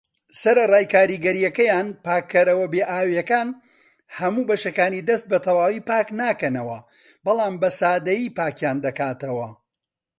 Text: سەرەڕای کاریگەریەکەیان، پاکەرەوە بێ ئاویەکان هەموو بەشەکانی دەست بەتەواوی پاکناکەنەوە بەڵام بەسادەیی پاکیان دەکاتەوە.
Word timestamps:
سەرەڕای 0.41 0.85
کاریگەریەکەیان، 0.93 1.87
پاکەرەوە 2.05 2.65
بێ 2.73 2.83
ئاویەکان 2.91 3.49
هەموو 4.19 4.47
بەشەکانی 4.49 5.05
دەست 5.09 5.25
بەتەواوی 5.31 5.85
پاکناکەنەوە 5.89 6.79
بەڵام 7.25 7.55
بەسادەیی 7.61 8.33
پاکیان 8.37 8.77
دەکاتەوە. 8.85 9.49